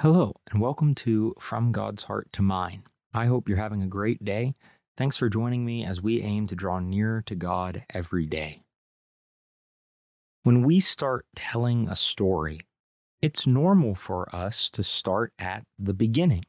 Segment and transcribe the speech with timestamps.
[0.00, 2.82] Hello, and welcome to From God's Heart to Mine.
[3.14, 4.54] I hope you're having a great day.
[4.94, 8.60] Thanks for joining me as we aim to draw nearer to God every day.
[10.42, 12.60] When we start telling a story,
[13.22, 16.44] it's normal for us to start at the beginning.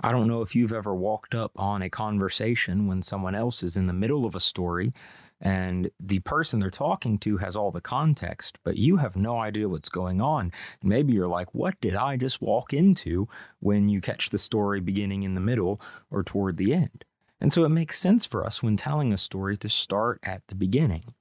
[0.00, 3.76] I don't know if you've ever walked up on a conversation when someone else is
[3.76, 4.92] in the middle of a story
[5.40, 9.68] and the person they're talking to has all the context, but you have no idea
[9.68, 10.52] what's going on.
[10.82, 13.28] Maybe you're like, what did I just walk into
[13.60, 15.80] when you catch the story beginning in the middle
[16.10, 17.04] or toward the end?
[17.40, 20.54] And so it makes sense for us when telling a story to start at the
[20.54, 21.14] beginning.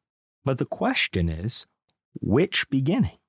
[0.43, 1.65] But the question is,
[2.19, 3.19] which beginning?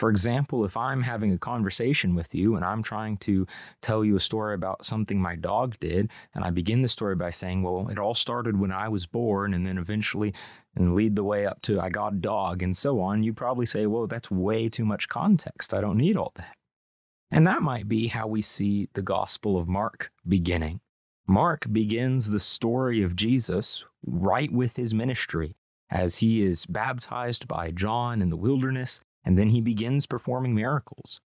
[0.00, 3.46] For example, if I'm having a conversation with you and I'm trying to
[3.82, 7.28] tell you a story about something my dog did, and I begin the story by
[7.28, 10.32] saying, Well, it all started when I was born, and then eventually
[10.74, 13.66] and lead the way up to I got a dog and so on, you probably
[13.66, 15.74] say, Well, that's way too much context.
[15.74, 16.56] I don't need all that.
[17.30, 20.80] And that might be how we see the Gospel of Mark beginning.
[21.26, 25.56] Mark begins the story of Jesus right with his ministry
[25.90, 31.20] as he is baptized by John in the wilderness and then he begins performing miracles.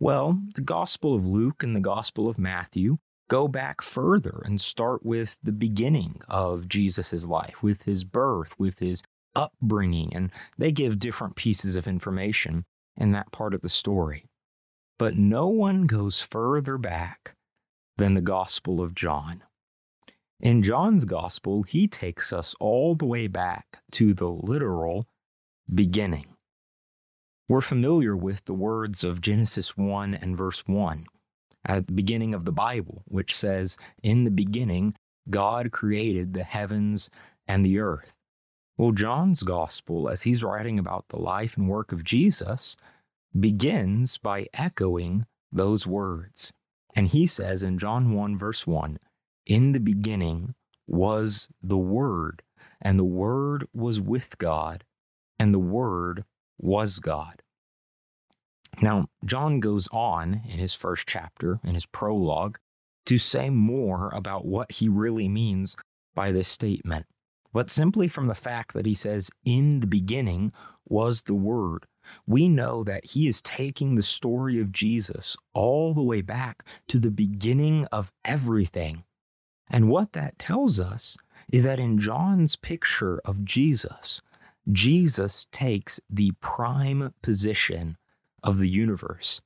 [0.00, 5.04] Well, the Gospel of Luke and the Gospel of Matthew go back further and start
[5.04, 9.02] with the beginning of Jesus' life, with his birth, with his
[9.34, 12.64] upbringing, and they give different pieces of information
[12.96, 14.26] in that part of the story.
[14.98, 17.34] But no one goes further back
[17.96, 19.42] than the Gospel of John.
[20.40, 25.06] In John's Gospel, he takes us all the way back to the literal
[25.72, 26.33] beginning.
[27.46, 31.04] We're familiar with the words of Genesis 1 and verse 1
[31.66, 34.94] at the beginning of the Bible, which says, In the beginning,
[35.28, 37.10] God created the heavens
[37.46, 38.14] and the earth.
[38.78, 42.78] Well, John's gospel, as he's writing about the life and work of Jesus,
[43.38, 46.50] begins by echoing those words.
[46.94, 48.98] And he says in John 1, verse 1,
[49.44, 50.54] In the beginning
[50.86, 52.42] was the Word,
[52.80, 54.84] and the Word was with God,
[55.38, 56.24] and the Word
[56.64, 57.42] was God.
[58.80, 62.58] Now, John goes on in his first chapter, in his prologue,
[63.06, 65.76] to say more about what he really means
[66.14, 67.06] by this statement.
[67.52, 70.52] But simply from the fact that he says, In the beginning
[70.88, 71.86] was the Word,
[72.26, 76.98] we know that he is taking the story of Jesus all the way back to
[76.98, 79.04] the beginning of everything.
[79.68, 81.16] And what that tells us
[81.52, 84.20] is that in John's picture of Jesus,
[84.70, 87.96] Jesus takes the prime position
[88.42, 89.40] of the universe.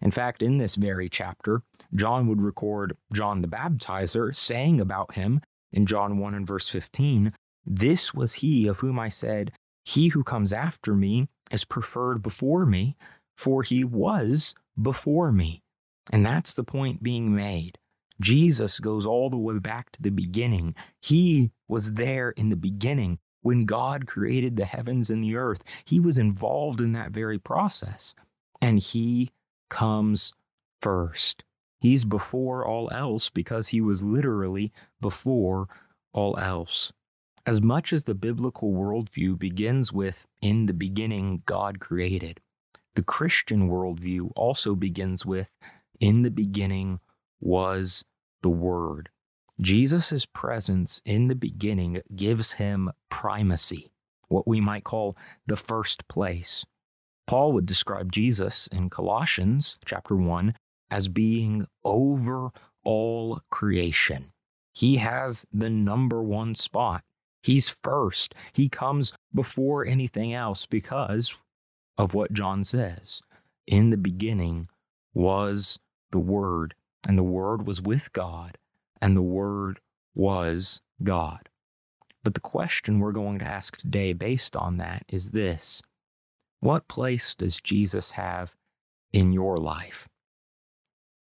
[0.00, 1.62] In fact, in this very chapter,
[1.94, 5.40] John would record John the Baptizer saying about him
[5.72, 7.32] in John 1 and verse 15,
[7.64, 9.52] This was he of whom I said,
[9.84, 12.96] He who comes after me is preferred before me,
[13.36, 15.62] for he was before me.
[16.10, 17.78] And that's the point being made.
[18.20, 20.74] Jesus goes all the way back to the beginning.
[21.00, 25.62] He was there in the beginning when God created the heavens and the earth.
[25.84, 28.14] He was involved in that very process,
[28.60, 29.30] and He
[29.68, 30.32] comes
[30.80, 31.44] first.
[31.80, 35.68] He's before all else because He was literally before
[36.12, 36.92] all else.
[37.44, 42.40] As much as the biblical worldview begins with, in the beginning, God created,
[42.94, 45.48] the Christian worldview also begins with,
[45.98, 47.00] in the beginning
[47.40, 48.04] was
[48.42, 49.08] the Word.
[49.62, 53.92] Jesus' presence in the beginning gives him primacy,
[54.28, 56.64] what we might call the first place.
[57.26, 60.54] Paul would describe Jesus in Colossians chapter 1
[60.90, 62.50] as being over
[62.84, 64.32] all creation.
[64.74, 67.02] He has the number one spot.
[67.42, 68.34] He's first.
[68.52, 71.36] He comes before anything else because
[71.96, 73.20] of what John says.
[73.66, 74.66] In the beginning
[75.14, 75.78] was
[76.10, 76.74] the Word,
[77.06, 78.58] and the Word was with God,
[79.02, 79.80] and the Word
[80.14, 81.48] was God.
[82.22, 85.82] But the question we're going to ask today, based on that, is this
[86.60, 88.54] What place does Jesus have
[89.12, 90.08] in your life?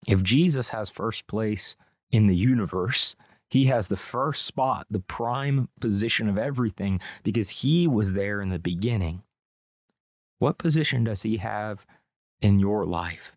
[0.07, 1.75] If Jesus has first place
[2.10, 3.16] in the universe,
[3.50, 8.50] he has the first spot, the prime position of everything, because he was there in
[8.50, 9.24] the beginning.
[10.39, 11.86] What position does he have
[12.42, 13.36] in your life?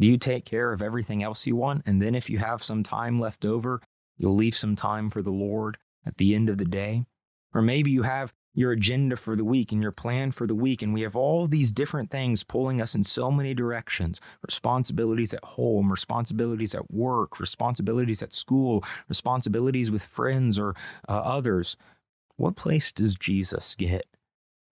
[0.00, 1.82] Do you take care of everything else you want?
[1.84, 3.82] And then if you have some time left over,
[4.16, 5.76] you'll leave some time for the Lord
[6.06, 7.04] at the end of the day?
[7.52, 10.80] Or maybe you have your agenda for the week and your plan for the week,
[10.80, 15.44] and we have all these different things pulling us in so many directions responsibilities at
[15.44, 20.74] home, responsibilities at work, responsibilities at school, responsibilities with friends or
[21.08, 21.76] uh, others.
[22.36, 24.06] What place does Jesus get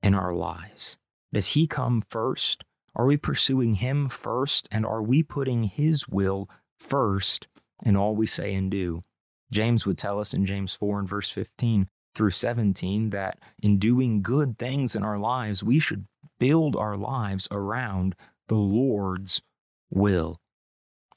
[0.03, 0.97] in our lives?
[1.35, 2.65] Does he come first?
[2.99, 4.69] Are we pursuing Him first?
[4.73, 7.47] And are we putting His will first
[7.85, 9.03] in all we say and do?
[9.53, 14.21] James would tell us in James 4 and verse 15 through 17 that in doing
[14.21, 16.07] good things in our lives, we should
[16.41, 18.17] build our lives around
[18.49, 19.41] the Lord's
[19.91, 20.41] will.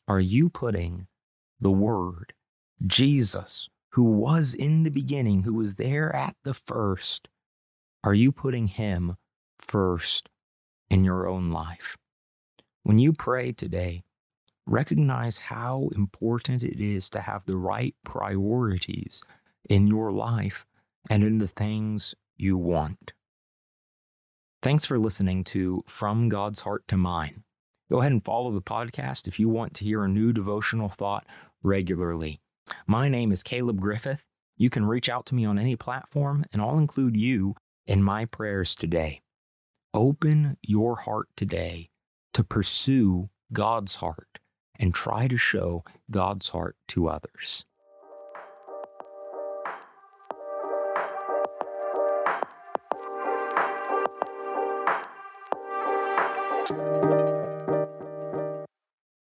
[0.07, 1.07] Are you putting
[1.59, 2.33] the Word,
[2.85, 7.27] Jesus, who was in the beginning, who was there at the first,
[8.03, 9.17] are you putting Him
[9.59, 10.29] first
[10.91, 11.97] in your own life?
[12.83, 14.03] When you pray today,
[14.67, 19.23] recognize how important it is to have the right priorities
[19.69, 20.65] in your life
[21.09, 23.13] and in the things you want.
[24.61, 27.43] Thanks for listening to From God's Heart to Mine.
[27.89, 31.25] Go ahead and follow the podcast if you want to hear a new devotional thought
[31.63, 32.41] regularly.
[32.85, 34.23] My name is Caleb Griffith.
[34.57, 37.55] You can reach out to me on any platform, and I'll include you
[37.87, 39.21] in my prayers today.
[39.93, 41.89] Open your heart today
[42.33, 44.39] to pursue God's heart
[44.79, 47.65] and try to show God's heart to others.